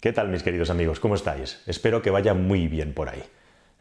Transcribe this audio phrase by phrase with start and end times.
[0.00, 1.00] ¿Qué tal mis queridos amigos?
[1.00, 1.60] ¿Cómo estáis?
[1.66, 3.24] Espero que vaya muy bien por ahí.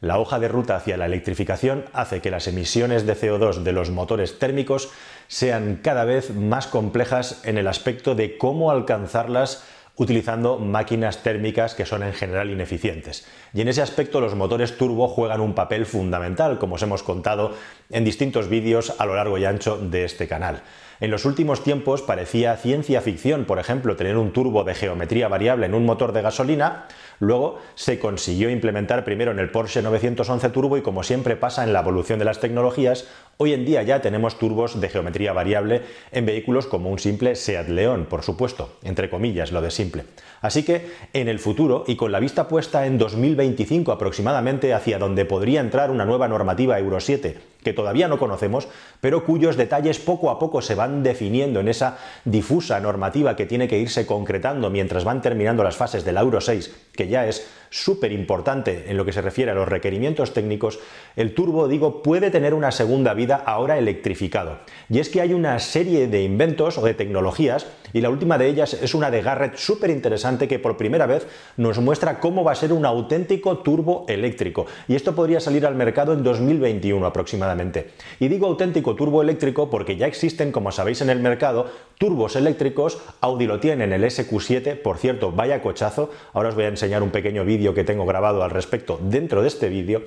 [0.02, 3.92] La hoja de ruta hacia la electrificación hace que las emisiones de CO2 de los
[3.92, 4.90] motores térmicos
[5.28, 9.64] sean cada vez más complejas en el aspecto de cómo alcanzarlas
[9.96, 13.28] utilizando máquinas térmicas que son en general ineficientes.
[13.54, 17.54] Y en ese aspecto los motores turbo juegan un papel fundamental, como os hemos contado
[17.92, 20.64] en distintos vídeos a lo largo y ancho de este canal.
[21.00, 25.68] En los últimos tiempos parecía ciencia ficción, por ejemplo, tener un turbo de geometría variable
[25.68, 26.88] en un motor de gasolina,
[27.20, 31.72] luego se consiguió implementar primero en el Porsche 911 Turbo y como siempre pasa en
[31.72, 33.08] la evolución de las tecnologías,
[33.38, 37.68] hoy en día ya tenemos turbos de geometría variable en vehículos como un simple Seat
[37.70, 40.06] León, por supuesto, entre comillas lo de simple.
[40.42, 45.26] Así que en el futuro y con la vista puesta en 2025 aproximadamente hacia donde
[45.26, 48.70] podría entrar una nueva normativa Euro 7 que todavía no conocemos,
[49.02, 53.68] pero cuyos detalles poco a poco se van definiendo en esa difusa normativa que tiene
[53.68, 58.12] que irse concretando mientras van terminando las fases del Euro 6, que ya es súper
[58.12, 60.80] importante en lo que se refiere a los requerimientos técnicos,
[61.16, 64.60] el turbo, digo, puede tener una segunda vida ahora electrificado.
[64.90, 68.48] Y es que hay una serie de inventos o de tecnologías, y la última de
[68.48, 72.52] ellas es una de Garrett súper interesante que por primera vez nos muestra cómo va
[72.52, 74.66] a ser un auténtico turbo eléctrico.
[74.88, 77.92] Y esto podría salir al mercado en 2021 aproximadamente.
[78.20, 83.00] Y digo auténtico turbo eléctrico porque ya existen, como sabéis en el mercado, turbos eléctricos,
[83.22, 87.04] Audi lo tiene en el SQ7, por cierto, vaya cochazo, ahora os voy a enseñar
[87.04, 90.04] un pequeño vídeo que tengo grabado al respecto dentro de este vídeo,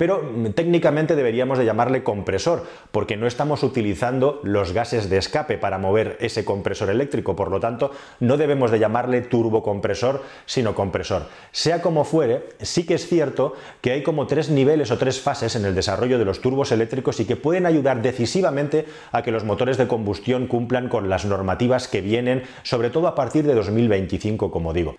[0.00, 0.22] pero
[0.54, 6.16] técnicamente deberíamos de llamarle compresor, porque no estamos utilizando los gases de escape para mover
[6.20, 11.26] ese compresor eléctrico, por lo tanto no debemos de llamarle turbocompresor, sino compresor.
[11.52, 15.54] Sea como fuere, sí que es cierto que hay como tres niveles o tres fases
[15.54, 19.44] en el desarrollo de los turbos eléctricos y que pueden ayudar decisivamente a que los
[19.44, 24.50] motores de combustión cumplan con las normativas que vienen, sobre todo a partir de 2025,
[24.50, 24.96] como digo.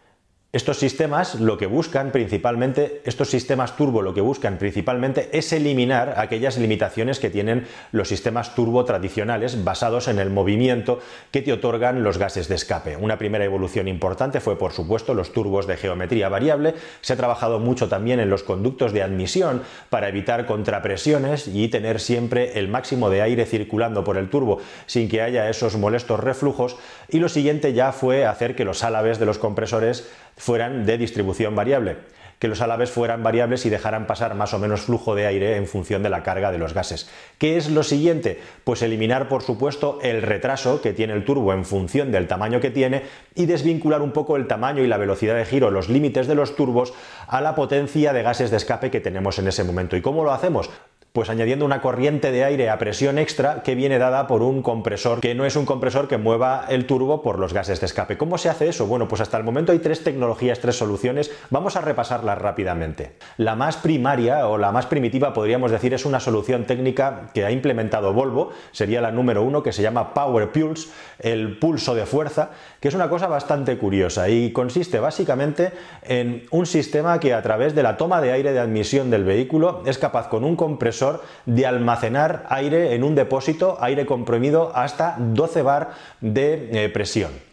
[0.53, 6.15] Estos sistemas lo que buscan principalmente, estos sistemas turbo lo que buscan principalmente es eliminar
[6.17, 10.99] aquellas limitaciones que tienen los sistemas turbo tradicionales basados en el movimiento
[11.31, 12.97] que te otorgan los gases de escape.
[12.97, 16.75] Una primera evolución importante fue por supuesto los turbos de geometría variable.
[16.99, 22.01] Se ha trabajado mucho también en los conductos de admisión para evitar contrapresiones y tener
[22.01, 26.75] siempre el máximo de aire circulando por el turbo sin que haya esos molestos reflujos.
[27.07, 31.55] Y lo siguiente ya fue hacer que los álabes de los compresores fueran de distribución
[31.55, 31.97] variable,
[32.39, 35.67] que los alaves fueran variables y dejaran pasar más o menos flujo de aire en
[35.67, 37.07] función de la carga de los gases.
[37.37, 38.41] ¿Qué es lo siguiente?
[38.63, 42.71] Pues eliminar, por supuesto, el retraso que tiene el turbo en función del tamaño que
[42.71, 43.03] tiene
[43.35, 46.55] y desvincular un poco el tamaño y la velocidad de giro, los límites de los
[46.55, 46.95] turbos,
[47.27, 49.95] a la potencia de gases de escape que tenemos en ese momento.
[49.95, 50.71] ¿Y cómo lo hacemos?
[51.13, 55.19] Pues añadiendo una corriente de aire a presión extra que viene dada por un compresor
[55.19, 58.17] que no es un compresor que mueva el turbo por los gases de escape.
[58.17, 58.87] ¿Cómo se hace eso?
[58.87, 61.29] Bueno, pues hasta el momento hay tres tecnologías, tres soluciones.
[61.49, 63.17] Vamos a repasarlas rápidamente.
[63.35, 67.51] La más primaria o la más primitiva podríamos decir es una solución técnica que ha
[67.51, 70.87] implementado Volvo, sería la número uno que se llama Power Pulse,
[71.19, 75.73] el pulso de fuerza, que es una cosa bastante curiosa y consiste básicamente
[76.03, 79.83] en un sistema que a través de la toma de aire de admisión del vehículo
[79.85, 81.00] es capaz con un compresor
[81.45, 85.91] de almacenar aire en un depósito, aire comprimido hasta 12 bar
[86.21, 87.50] de eh, presión.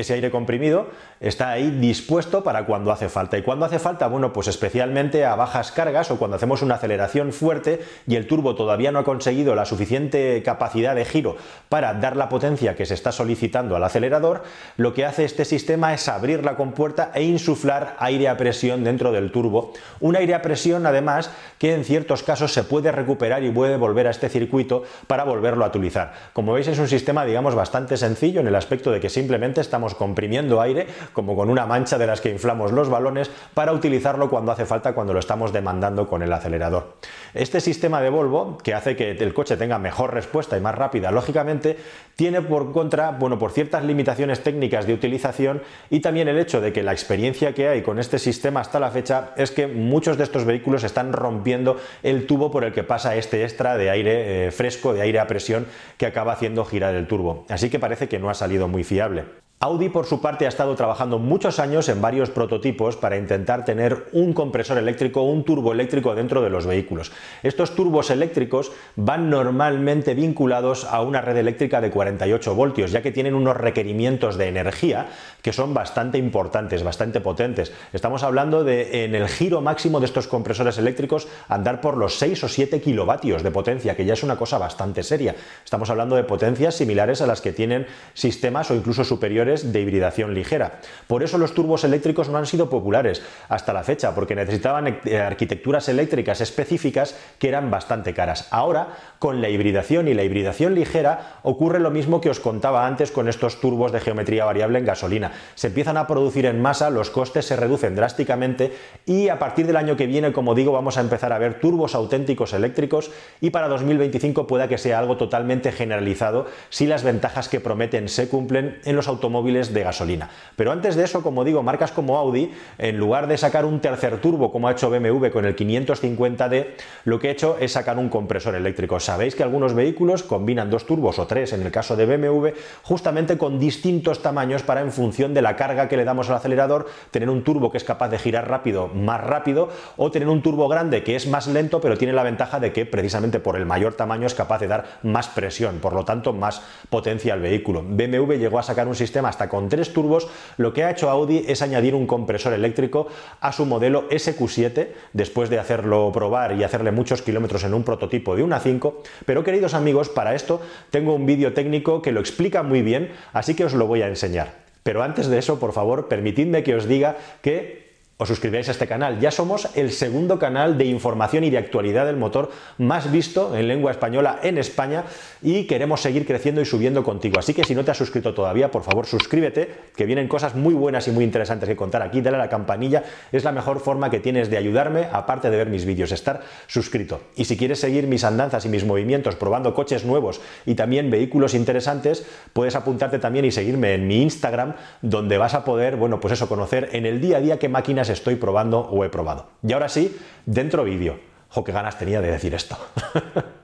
[0.00, 0.88] Ese aire comprimido
[1.20, 3.36] está ahí dispuesto para cuando hace falta.
[3.36, 4.06] ¿Y cuando hace falta?
[4.06, 8.54] Bueno, pues especialmente a bajas cargas o cuando hacemos una aceleración fuerte y el turbo
[8.54, 11.36] todavía no ha conseguido la suficiente capacidad de giro
[11.68, 14.42] para dar la potencia que se está solicitando al acelerador,
[14.76, 19.12] lo que hace este sistema es abrir la compuerta e insuflar aire a presión dentro
[19.12, 19.72] del turbo.
[20.00, 24.06] Un aire a presión, además, que en ciertos casos se puede recuperar y puede volver
[24.06, 26.12] a este circuito para volverlo a utilizar.
[26.32, 29.89] Como veis, es un sistema, digamos, bastante sencillo en el aspecto de que simplemente estamos
[29.94, 34.52] comprimiendo aire como con una mancha de las que inflamos los balones, para utilizarlo cuando
[34.52, 36.96] hace falta, cuando lo estamos demandando con el acelerador.
[37.34, 41.10] Este sistema de Volvo, que hace que el coche tenga mejor respuesta y más rápida,
[41.10, 41.76] lógicamente,
[42.16, 46.72] tiene por contra, bueno, por ciertas limitaciones técnicas de utilización y también el hecho de
[46.72, 50.24] que la experiencia que hay con este sistema hasta la fecha es que muchos de
[50.24, 54.50] estos vehículos están rompiendo el tubo por el que pasa este extra de aire eh,
[54.50, 55.66] fresco, de aire a presión,
[55.96, 57.44] que acaba haciendo girar el turbo.
[57.48, 59.24] Así que parece que no ha salido muy fiable.
[59.62, 64.06] Audi por su parte ha estado trabajando muchos años en varios prototipos para intentar tener
[64.12, 67.12] un compresor eléctrico, un turbo eléctrico dentro de los vehículos.
[67.42, 73.12] Estos turbos eléctricos van normalmente vinculados a una red eléctrica de 48 voltios, ya que
[73.12, 75.08] tienen unos requerimientos de energía
[75.42, 77.72] que son bastante importantes, bastante potentes.
[77.92, 82.44] Estamos hablando de en el giro máximo de estos compresores eléctricos andar por los 6
[82.44, 85.34] o 7 kilovatios de potencia, que ya es una cosa bastante seria.
[85.64, 90.34] Estamos hablando de potencias similares a las que tienen sistemas o incluso superiores de hibridación
[90.34, 90.80] ligera.
[91.06, 95.18] Por eso los turbos eléctricos no han sido populares hasta la fecha, porque necesitaban eh,
[95.18, 98.48] arquitecturas eléctricas específicas que eran bastante caras.
[98.50, 98.88] Ahora,
[99.18, 103.28] con la hibridación y la hibridación ligera, ocurre lo mismo que os contaba antes con
[103.28, 105.29] estos turbos de geometría variable en gasolina.
[105.54, 108.72] Se empiezan a producir en masa, los costes se reducen drásticamente
[109.06, 111.94] y a partir del año que viene, como digo, vamos a empezar a ver turbos
[111.94, 113.10] auténticos eléctricos
[113.40, 118.28] y para 2025 pueda que sea algo totalmente generalizado si las ventajas que prometen se
[118.28, 120.30] cumplen en los automóviles de gasolina.
[120.56, 124.20] Pero antes de eso, como digo, marcas como Audi, en lugar de sacar un tercer
[124.20, 126.66] turbo como ha hecho BMW con el 550D,
[127.04, 129.00] lo que ha hecho es sacar un compresor eléctrico.
[129.00, 132.48] Sabéis que algunos vehículos combinan dos turbos o tres en el caso de BMW,
[132.82, 136.86] justamente con distintos tamaños para en función de la carga que le damos al acelerador,
[137.10, 140.68] tener un turbo que es capaz de girar rápido, más rápido, o tener un turbo
[140.68, 143.94] grande que es más lento, pero tiene la ventaja de que precisamente por el mayor
[143.94, 147.82] tamaño es capaz de dar más presión, por lo tanto más potencia al vehículo.
[147.82, 151.44] BMW llegó a sacar un sistema hasta con tres turbos, lo que ha hecho Audi
[151.46, 153.08] es añadir un compresor eléctrico
[153.40, 158.34] a su modelo SQ7, después de hacerlo probar y hacerle muchos kilómetros en un prototipo
[158.36, 162.62] de una 5, pero queridos amigos, para esto tengo un vídeo técnico que lo explica
[162.62, 164.69] muy bien, así que os lo voy a enseñar.
[164.90, 167.14] Pero antes de eso, por favor, permitidme que os diga
[167.46, 167.89] que
[168.20, 169.18] os suscribáis a este canal.
[169.18, 173.66] Ya somos el segundo canal de información y de actualidad del motor más visto en
[173.66, 175.04] lengua española en España
[175.40, 177.38] y queremos seguir creciendo y subiendo contigo.
[177.38, 180.74] Así que si no te has suscrito todavía, por favor suscríbete, que vienen cosas muy
[180.74, 182.20] buenas y muy interesantes que contar aquí.
[182.20, 185.70] Dale a la campanilla, es la mejor forma que tienes de ayudarme, aparte de ver
[185.70, 187.22] mis vídeos, estar suscrito.
[187.36, 191.54] Y si quieres seguir mis andanzas y mis movimientos probando coches nuevos y también vehículos
[191.54, 196.34] interesantes, puedes apuntarte también y seguirme en mi Instagram, donde vas a poder, bueno, pues
[196.34, 199.48] eso, conocer en el día a día qué máquinas estoy probando o he probado.
[199.62, 200.16] Y ahora sí,
[200.46, 201.18] dentro vídeo.
[201.48, 202.76] Jo, qué ganas tenía de decir esto.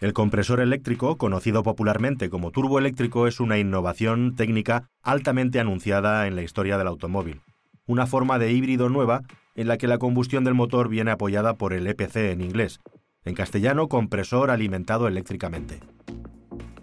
[0.00, 6.42] El compresor eléctrico, conocido popularmente como turboeléctrico, es una innovación técnica altamente anunciada en la
[6.42, 7.40] historia del automóvil.
[7.86, 9.22] Una forma de híbrido nueva
[9.54, 12.80] en la que la combustión del motor viene apoyada por el EPC en inglés,
[13.24, 15.80] en castellano compresor alimentado eléctricamente.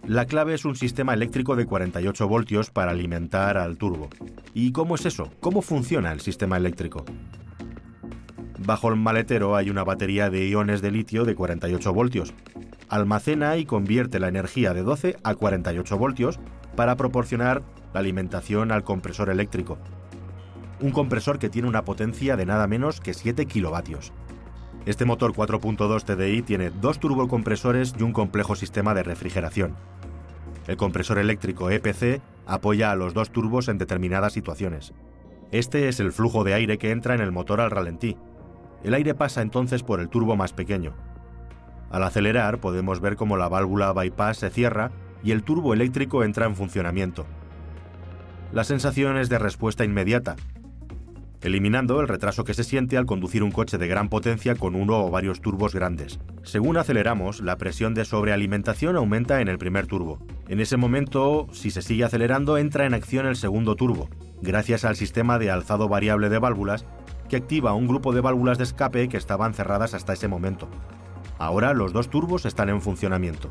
[0.07, 4.09] La clave es un sistema eléctrico de 48 voltios para alimentar al turbo.
[4.53, 5.31] ¿Y cómo es eso?
[5.39, 7.05] ¿Cómo funciona el sistema eléctrico?
[8.57, 12.33] Bajo el maletero hay una batería de iones de litio de 48 voltios.
[12.89, 16.39] Almacena y convierte la energía de 12 a 48 voltios
[16.75, 17.61] para proporcionar
[17.93, 19.77] la alimentación al compresor eléctrico.
[20.79, 24.11] Un compresor que tiene una potencia de nada menos que 7 kilovatios.
[24.87, 29.75] Este motor 4.2 TDI tiene dos turbocompresores y un complejo sistema de refrigeración.
[30.67, 34.93] El compresor eléctrico EPC apoya a los dos turbos en determinadas situaciones.
[35.51, 38.17] Este es el flujo de aire que entra en el motor al ralentí.
[38.83, 40.93] El aire pasa entonces por el turbo más pequeño.
[41.91, 44.91] Al acelerar podemos ver cómo la válvula bypass se cierra
[45.23, 47.27] y el turbo eléctrico entra en funcionamiento.
[48.51, 50.37] La sensación es de respuesta inmediata,
[51.41, 55.05] eliminando el retraso que se siente al conducir un coche de gran potencia con uno
[55.05, 56.19] o varios turbos grandes.
[56.43, 60.19] Según aceleramos, la presión de sobrealimentación aumenta en el primer turbo.
[60.47, 64.09] En ese momento, si se sigue acelerando, entra en acción el segundo turbo,
[64.41, 66.85] gracias al sistema de alzado variable de válvulas,
[67.29, 70.67] que activa un grupo de válvulas de escape que estaban cerradas hasta ese momento.
[71.39, 73.49] Ahora los dos turbos están en funcionamiento.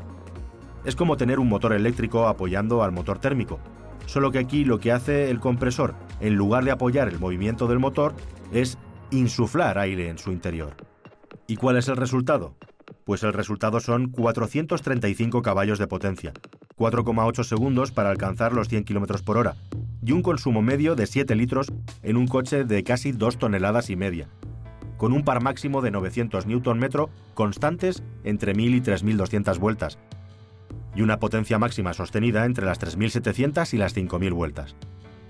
[0.83, 3.59] Es como tener un motor eléctrico apoyando al motor térmico,
[4.07, 7.79] solo que aquí lo que hace el compresor, en lugar de apoyar el movimiento del
[7.79, 8.13] motor,
[8.51, 8.77] es
[9.11, 10.75] insuflar aire en su interior.
[11.47, 12.55] ¿Y cuál es el resultado?
[13.05, 16.33] Pues el resultado son 435 caballos de potencia,
[16.77, 19.55] 4,8 segundos para alcanzar los 100 km por hora,
[20.03, 21.71] y un consumo medio de 7 litros
[22.01, 24.27] en un coche de casi 2 toneladas y media,
[24.97, 26.89] con un par máximo de 900 Nm
[27.33, 29.99] constantes entre 1000 y 3200 vueltas,
[30.95, 34.75] y una potencia máxima sostenida entre las 3.700 y las 5.000 vueltas.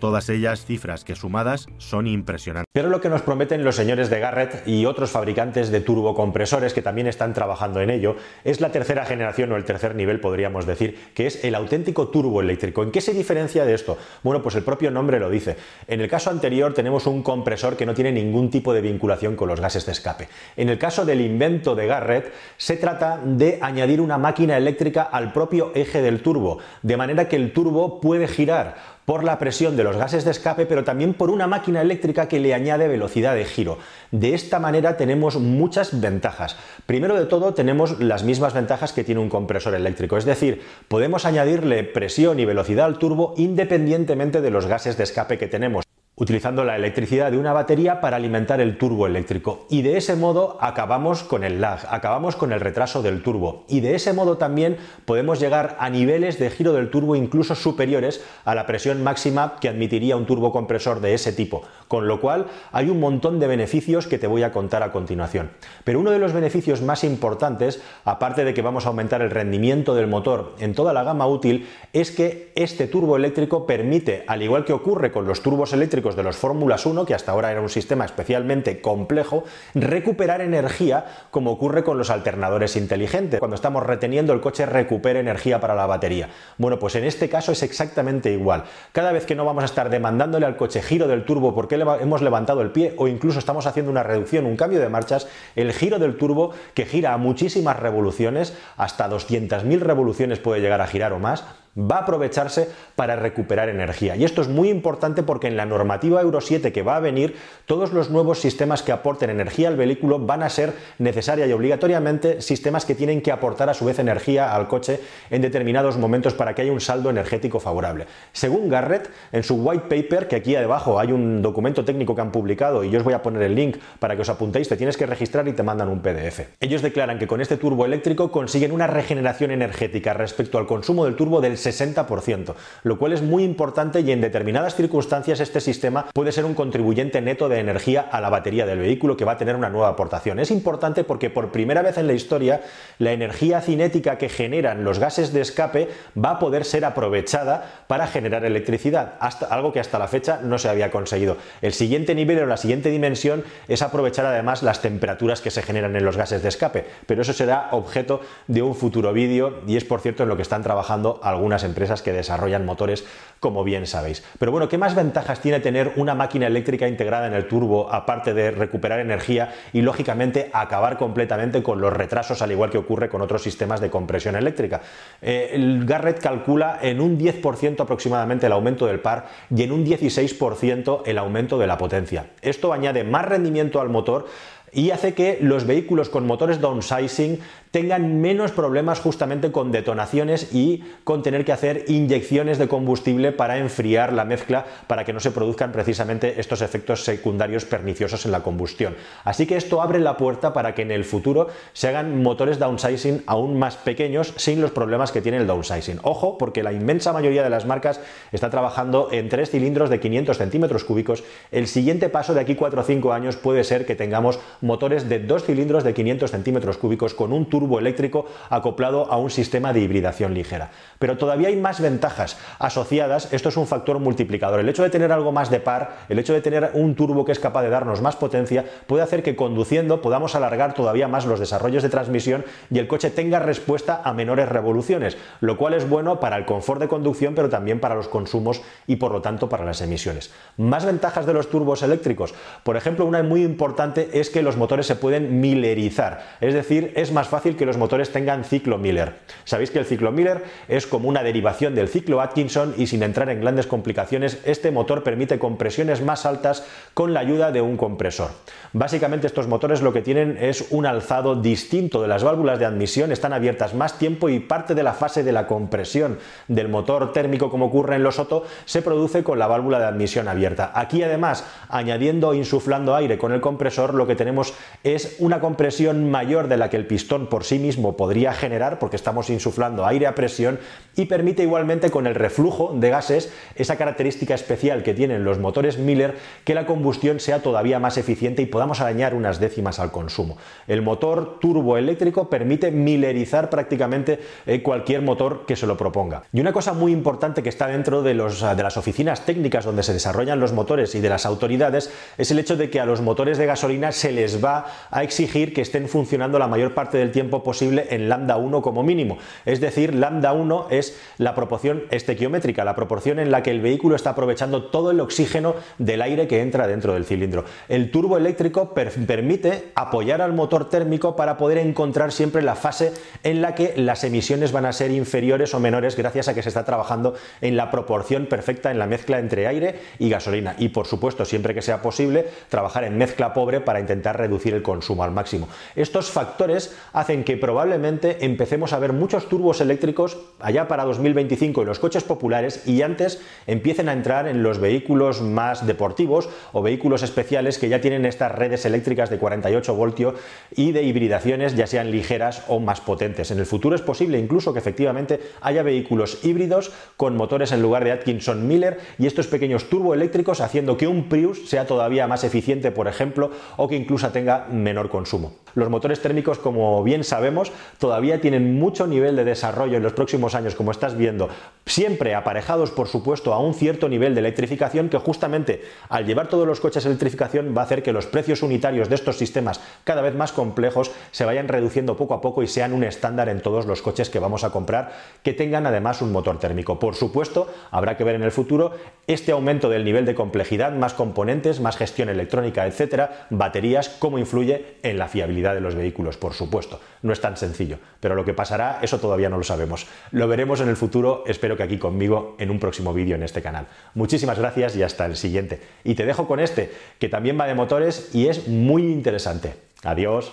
[0.01, 2.65] Todas ellas cifras que sumadas son impresionantes.
[2.73, 6.81] Pero lo que nos prometen los señores de Garrett y otros fabricantes de turbocompresores que
[6.81, 10.97] también están trabajando en ello es la tercera generación o el tercer nivel, podríamos decir,
[11.13, 12.81] que es el auténtico turbo eléctrico.
[12.81, 13.95] ¿En qué se diferencia de esto?
[14.23, 15.55] Bueno, pues el propio nombre lo dice.
[15.87, 19.49] En el caso anterior tenemos un compresor que no tiene ningún tipo de vinculación con
[19.49, 20.29] los gases de escape.
[20.57, 25.31] En el caso del invento de Garrett, se trata de añadir una máquina eléctrica al
[25.31, 29.83] propio eje del turbo, de manera que el turbo puede girar por la presión de
[29.83, 33.45] los gases de escape, pero también por una máquina eléctrica que le añade velocidad de
[33.45, 33.77] giro.
[34.11, 36.57] De esta manera tenemos muchas ventajas.
[36.85, 41.25] Primero de todo tenemos las mismas ventajas que tiene un compresor eléctrico, es decir, podemos
[41.25, 45.85] añadirle presión y velocidad al turbo independientemente de los gases de escape que tenemos
[46.21, 49.65] utilizando la electricidad de una batería para alimentar el turbo eléctrico.
[49.71, 53.63] Y de ese modo acabamos con el lag, acabamos con el retraso del turbo.
[53.67, 58.23] Y de ese modo también podemos llegar a niveles de giro del turbo incluso superiores
[58.45, 61.63] a la presión máxima que admitiría un turbocompresor de ese tipo.
[61.87, 65.49] Con lo cual hay un montón de beneficios que te voy a contar a continuación.
[65.83, 69.95] Pero uno de los beneficios más importantes, aparte de que vamos a aumentar el rendimiento
[69.95, 74.65] del motor en toda la gama útil, es que este turbo eléctrico permite, al igual
[74.65, 77.69] que ocurre con los turbos eléctricos, de los Fórmulas 1, que hasta ahora era un
[77.69, 83.39] sistema especialmente complejo, recuperar energía como ocurre con los alternadores inteligentes.
[83.39, 86.29] Cuando estamos reteniendo el coche recupera energía para la batería.
[86.57, 88.63] Bueno, pues en este caso es exactamente igual.
[88.91, 92.21] Cada vez que no vamos a estar demandándole al coche giro del turbo porque hemos
[92.21, 95.99] levantado el pie o incluso estamos haciendo una reducción, un cambio de marchas, el giro
[95.99, 101.19] del turbo que gira a muchísimas revoluciones, hasta 200.000 revoluciones puede llegar a girar o
[101.19, 101.45] más,
[101.77, 104.15] va a aprovecharse para recuperar energía.
[104.15, 107.35] Y esto es muy importante porque en la normativa Euro 7 que va a venir,
[107.65, 112.41] todos los nuevos sistemas que aporten energía al vehículo van a ser necesaria y obligatoriamente
[112.41, 114.99] sistemas que tienen que aportar a su vez energía al coche
[115.29, 118.05] en determinados momentos para que haya un saldo energético favorable.
[118.33, 122.31] Según Garrett, en su white paper, que aquí debajo hay un documento técnico que han
[122.31, 124.97] publicado y yo os voy a poner el link para que os apuntéis, te tienes
[124.97, 126.41] que registrar y te mandan un PDF.
[126.59, 131.15] Ellos declaran que con este turbo eléctrico consiguen una regeneración energética respecto al consumo del
[131.15, 132.53] turbo del 60%,
[132.83, 137.21] lo cual es muy importante y en determinadas circunstancias este sistema puede ser un contribuyente
[137.21, 140.39] neto de energía a la batería del vehículo que va a tener una nueva aportación.
[140.39, 142.61] Es importante porque por primera vez en la historia
[142.99, 148.07] la energía cinética que generan los gases de escape va a poder ser aprovechada para
[148.07, 151.37] generar electricidad, hasta, algo que hasta la fecha no se había conseguido.
[151.61, 155.95] El siguiente nivel o la siguiente dimensión es aprovechar además las temperaturas que se generan
[155.95, 159.85] en los gases de escape, pero eso será objeto de un futuro vídeo y es
[159.85, 161.19] por cierto en lo que están trabajando
[161.51, 163.03] algunas empresas que desarrollan motores,
[163.41, 164.23] como bien sabéis.
[164.39, 168.33] Pero bueno, ¿qué más ventajas tiene tener una máquina eléctrica integrada en el turbo, aparte
[168.33, 173.21] de recuperar energía y lógicamente acabar completamente con los retrasos, al igual que ocurre con
[173.21, 174.79] otros sistemas de compresión eléctrica?
[175.21, 181.01] Eh, Garrett calcula en un 10% aproximadamente el aumento del par y en un 16%
[181.05, 182.27] el aumento de la potencia.
[182.41, 184.27] Esto añade más rendimiento al motor
[184.71, 187.39] y hace que los vehículos con motores downsizing
[187.71, 193.57] tengan menos problemas justamente con detonaciones y con tener que hacer inyecciones de combustible para
[193.57, 198.43] enfriar la mezcla para que no se produzcan precisamente estos efectos secundarios perniciosos en la
[198.43, 198.95] combustión.
[199.23, 203.23] Así que esto abre la puerta para que en el futuro se hagan motores downsizing
[203.25, 205.99] aún más pequeños sin los problemas que tiene el downsizing.
[206.03, 208.01] Ojo, porque la inmensa mayoría de las marcas
[208.33, 211.23] está trabajando en tres cilindros de 500 centímetros cúbicos.
[211.51, 215.19] El siguiente paso de aquí 4 o 5 años puede ser que tengamos motores de
[215.19, 219.81] dos cilindros de 500 centímetros cúbicos con un turbo eléctrico acoplado a un sistema de
[219.81, 220.71] hibridación ligera.
[220.99, 224.59] Pero todavía hay más ventajas asociadas, esto es un factor multiplicador.
[224.59, 227.31] El hecho de tener algo más de par, el hecho de tener un turbo que
[227.31, 231.39] es capaz de darnos más potencia, puede hacer que conduciendo podamos alargar todavía más los
[231.39, 236.19] desarrollos de transmisión y el coche tenga respuesta a menores revoluciones, lo cual es bueno
[236.19, 239.65] para el confort de conducción, pero también para los consumos y por lo tanto para
[239.65, 240.31] las emisiones.
[240.57, 242.33] Más ventajas de los turbos eléctricos.
[242.63, 247.11] Por ejemplo, una muy importante es que los motores se pueden millerizar, es decir, es
[247.11, 249.15] más fácil que los motores tengan ciclo Miller.
[249.43, 253.29] Sabéis que el ciclo Miller es como una derivación del ciclo Atkinson y sin entrar
[253.29, 258.31] en grandes complicaciones, este motor permite compresiones más altas con la ayuda de un compresor.
[258.73, 263.11] Básicamente estos motores lo que tienen es un alzado distinto de las válvulas de admisión,
[263.11, 267.49] están abiertas más tiempo y parte de la fase de la compresión del motor térmico
[267.49, 270.71] como ocurre en los Otto se produce con la válvula de admisión abierta.
[270.73, 274.53] Aquí además, añadiendo insuflando aire con el compresor, lo que tenemos
[274.83, 278.95] es una compresión mayor de la que el pistón por sí mismo podría generar, porque
[278.95, 280.59] estamos insuflando aire a presión,
[280.95, 285.77] y permite igualmente con el reflujo de gases esa característica especial que tienen los motores
[285.77, 290.37] Miller, que la combustión sea todavía más eficiente y podamos arañar unas décimas al consumo.
[290.67, 296.23] El motor turboeléctrico permite millerizar prácticamente eh, cualquier motor que se lo proponga.
[296.33, 299.83] Y una cosa muy importante que está dentro de, los, de las oficinas técnicas donde
[299.83, 303.01] se desarrollan los motores y de las autoridades es el hecho de que a los
[303.01, 307.11] motores de gasolina se les va a exigir que estén funcionando la mayor parte del
[307.11, 309.17] tiempo posible en lambda 1 como mínimo.
[309.45, 313.95] Es decir, lambda 1 es la proporción estequiométrica, la proporción en la que el vehículo
[313.95, 317.45] está aprovechando todo el oxígeno del aire que entra dentro del cilindro.
[317.69, 323.41] El turbo eléctrico permite apoyar al motor térmico para poder encontrar siempre la fase en
[323.41, 326.65] la que las emisiones van a ser inferiores o menores gracias a que se está
[326.65, 330.55] trabajando en la proporción perfecta en la mezcla entre aire y gasolina.
[330.57, 334.61] Y por supuesto, siempre que sea posible, trabajar en mezcla pobre para intentar reducir el
[334.61, 335.47] consumo al máximo.
[335.75, 341.67] Estos factores hacen que probablemente empecemos a ver muchos turbos eléctricos allá para 2025 en
[341.67, 347.03] los coches populares y antes empiecen a entrar en los vehículos más deportivos o vehículos
[347.03, 350.15] especiales que ya tienen estas redes eléctricas de 48 voltios
[350.55, 353.31] y de hibridaciones ya sean ligeras o más potentes.
[353.31, 357.83] En el futuro es posible incluso que efectivamente haya vehículos híbridos con motores en lugar
[357.83, 362.71] de Atkinson Miller y estos pequeños turboeléctricos haciendo que un Prius sea todavía más eficiente,
[362.71, 365.33] por ejemplo, o que incluso tenga menor consumo.
[365.55, 370.35] Los motores térmicos, como bien sabemos, todavía tienen mucho nivel de desarrollo en los próximos
[370.35, 371.29] años, como estás viendo,
[371.65, 376.47] siempre aparejados, por supuesto, a un cierto nivel de electrificación que justamente al llevar todos
[376.47, 380.01] los coches a electrificación va a hacer que los precios unitarios de estos sistemas cada
[380.01, 383.65] vez más complejos se vayan reduciendo poco a poco y sean un estándar en todos
[383.65, 384.91] los coches que vamos a comprar
[385.23, 386.79] que tengan además un motor térmico.
[386.79, 388.71] Por supuesto, habrá que ver en el futuro
[389.07, 394.77] este aumento del nivel de complejidad, más componentes, más gestión electrónica, etcétera, baterías, cómo influye
[394.83, 395.07] en la
[395.41, 396.79] de los vehículos, por supuesto.
[397.01, 399.87] No es tan sencillo, pero lo que pasará, eso todavía no lo sabemos.
[400.11, 403.41] Lo veremos en el futuro, espero que aquí conmigo en un próximo vídeo en este
[403.41, 403.67] canal.
[403.95, 405.59] Muchísimas gracias y hasta el siguiente.
[405.83, 409.55] Y te dejo con este, que también va de motores y es muy interesante.
[409.83, 410.31] Adiós.